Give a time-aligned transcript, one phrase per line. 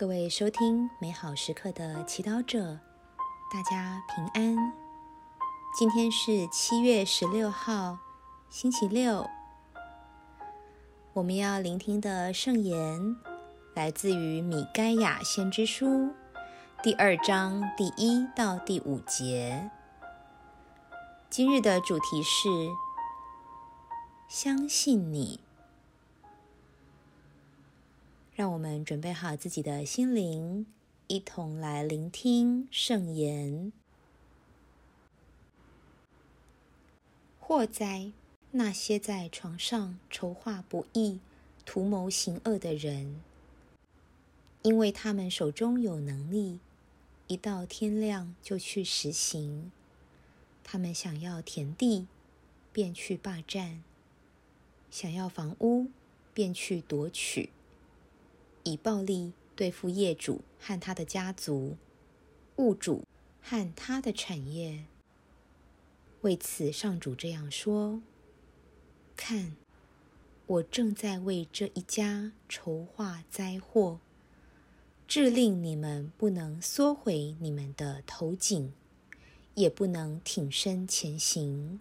[0.00, 2.78] 各位收听美好时刻的祈祷者，
[3.52, 4.72] 大家平安。
[5.78, 7.98] 今天是七月十六号，
[8.48, 9.28] 星期六。
[11.12, 13.14] 我们要聆听的圣言
[13.74, 16.14] 来自于米该亚先知书
[16.82, 19.70] 第二章第一到第五节。
[21.28, 22.48] 今日的主题是
[24.28, 25.49] 相信你。
[28.40, 30.64] 让我们准备好自己的心灵，
[31.08, 33.70] 一同来聆听圣言。
[37.38, 38.12] 祸灾
[38.52, 41.20] 那些在床上筹划不义、
[41.66, 43.20] 图谋行恶的人，
[44.62, 46.60] 因为他们手中有能力，
[47.26, 49.70] 一到天亮就去实行。
[50.64, 52.06] 他们想要田地，
[52.72, 53.82] 便去霸占；
[54.90, 55.88] 想要房屋，
[56.32, 57.50] 便去夺取。
[58.62, 61.76] 以暴力对付业主和他的家族、
[62.56, 63.04] 物主
[63.42, 64.84] 和他的产业。
[66.22, 68.02] 为此，上主这样说
[69.16, 69.56] ：“看，
[70.46, 74.00] 我正在为这一家筹划灾祸，
[75.08, 78.72] 致令你们不能缩回你们的头颈，
[79.54, 81.80] 也不能挺身前行，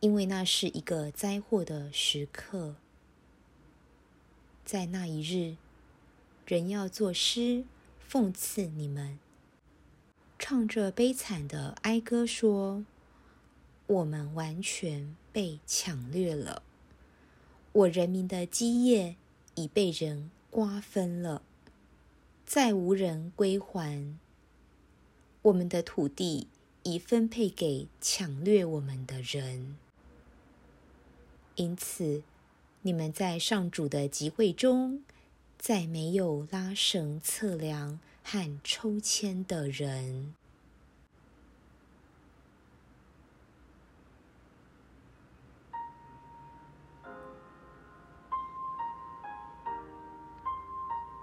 [0.00, 2.74] 因为那是一个灾祸的时刻。
[4.64, 5.56] 在那一日。”
[6.46, 7.64] 人要作诗
[8.06, 9.18] 讽刺你们，
[10.38, 12.84] 唱着悲惨的哀歌说
[13.88, 16.62] ：“我们完全被抢掠了，
[17.72, 19.16] 我人民的基业
[19.54, 21.40] 已被人瓜分了，
[22.44, 24.18] 再无人归还。
[25.40, 26.48] 我们的土地
[26.82, 29.78] 已分配给抢掠我们的人，
[31.54, 32.22] 因此
[32.82, 35.02] 你们在上主的集会中。”
[35.66, 40.34] 再没有拉绳测量和抽签的人。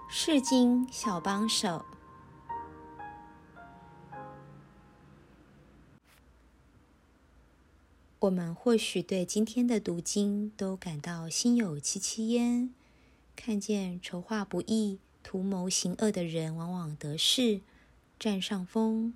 [0.08, 1.84] 是经小帮手，
[8.18, 12.74] 我们或许对今天的读经都感到心有戚戚焉。
[13.44, 17.60] 看见筹划不易、图谋行恶的人，往往得势、
[18.16, 19.14] 占上风；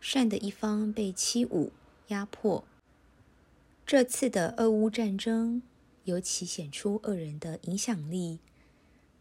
[0.00, 1.70] 善的一方被欺侮、
[2.06, 2.62] 压迫。
[3.84, 5.62] 这次的俄乌战争
[6.04, 8.38] 尤其显出恶人的影响力。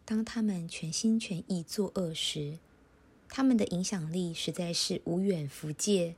[0.05, 2.59] 当他们全心全意作恶时，
[3.29, 6.13] 他们的影响力实在是无远弗届。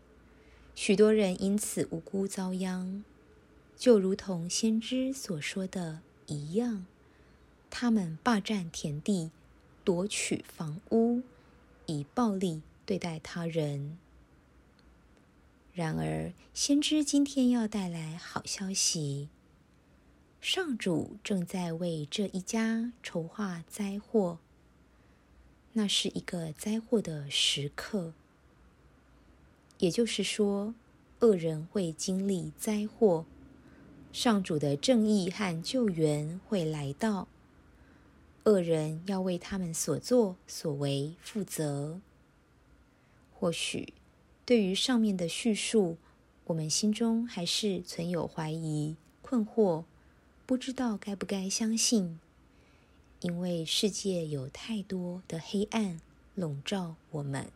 [0.75, 3.05] 许多人因此无辜遭殃，
[3.77, 6.85] 就如同先知所说的一样。
[7.71, 9.31] 他们霸占田地，
[9.83, 11.23] 夺取房屋，
[11.87, 13.97] 以暴力对待他人。
[15.73, 19.29] 然而，先知今天要带来好消息：
[20.41, 24.37] 上主正在为这一家筹划灾祸。
[25.73, 28.13] 那是一个灾祸的时刻，
[29.79, 30.75] 也就是说，
[31.21, 33.25] 恶人会经历灾祸，
[34.11, 37.29] 上主的正义和救援会来到。
[38.45, 41.99] 恶人要为他们所作所为负责。
[43.33, 43.93] 或许
[44.45, 45.97] 对于上面的叙述，
[46.45, 49.83] 我们心中还是存有怀疑、困惑，
[50.45, 52.19] 不知道该不该相信，
[53.21, 56.01] 因为世界有太多的黑暗
[56.35, 57.51] 笼罩我们。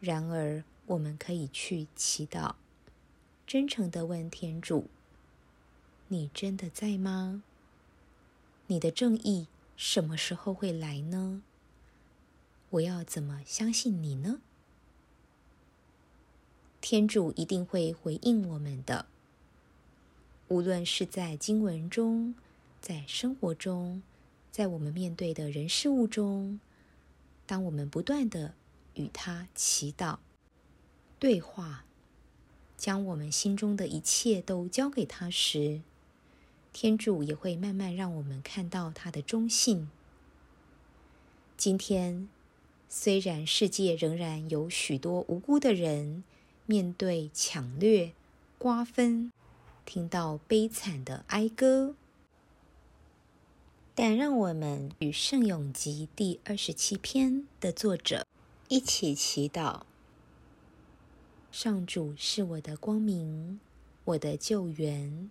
[0.00, 2.54] 然而，我们可以去祈祷，
[3.46, 4.86] 真诚的问天主
[6.08, 7.42] ：“你真的在吗？”
[8.70, 11.42] 你的正义什么时候会来呢？
[12.70, 14.40] 我要怎么相信你呢？
[16.80, 19.06] 天主一定会回应我们的，
[20.46, 22.36] 无论是在经文中，
[22.80, 24.04] 在生活中，
[24.52, 26.60] 在我们面对的人事物中，
[27.46, 28.54] 当我们不断的
[28.94, 30.18] 与他祈祷、
[31.18, 31.84] 对话，
[32.76, 35.82] 将我们心中的一切都交给他时。
[36.72, 39.90] 天主也会慢慢让我们看到他的忠信。
[41.56, 42.28] 今天，
[42.88, 46.24] 虽然世界仍然有许多无辜的人
[46.66, 48.12] 面对抢掠、
[48.56, 49.32] 瓜分，
[49.84, 51.94] 听到悲惨的哀歌，
[53.94, 58.24] 但让我们与《圣咏集》第二十七篇的作者
[58.68, 59.82] 一起祈祷：
[61.50, 63.60] 上主是我的光明，
[64.04, 65.30] 我的救援。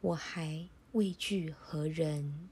[0.00, 2.48] 我还畏惧何人，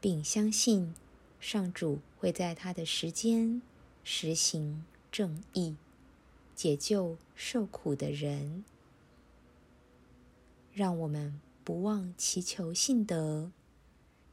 [0.00, 0.94] 并相信
[1.40, 3.60] 上主会在他的时间
[4.04, 5.76] 实行正义，
[6.54, 8.64] 解救受苦的人。
[10.72, 13.50] 让我们不忘祈求信德，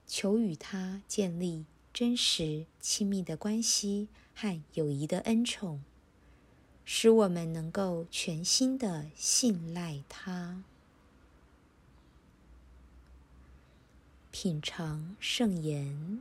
[0.05, 5.83] 求与他建立真实亲密的关系和友谊的恩宠，
[6.83, 10.63] 使我们能够全心的信赖他。
[14.37, 16.19] 品尝圣言，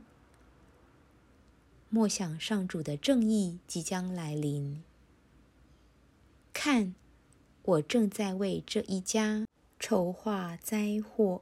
[1.89, 4.81] 默想上主的正义即将来临。
[6.53, 6.95] 看，
[7.63, 9.45] 我正在为这一家。
[9.77, 11.41] 筹划灾祸，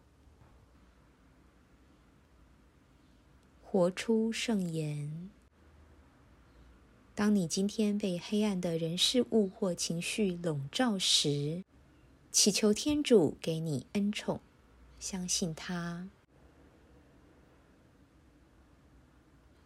[3.62, 5.30] 活出圣言。
[7.14, 11.64] 当你今天被黑暗的人事物或情绪笼罩时，
[12.32, 14.42] 祈求天主给你恩宠，
[15.00, 16.10] 相信他，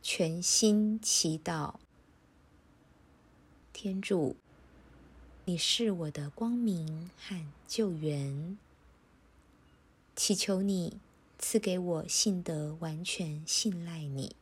[0.10, 1.74] 全心祈祷。
[3.74, 4.38] 天主，
[5.44, 8.58] 你是我的光明和救援。
[10.16, 11.02] 祈求你
[11.38, 14.34] 赐给我信德，完全信赖你。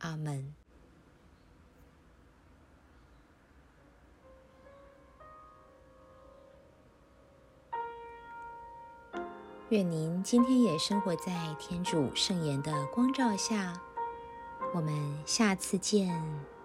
[0.00, 0.54] 阿门。
[9.70, 13.82] 愿您今天也生活在天主圣言的光照下。
[14.72, 16.55] 我们下次见。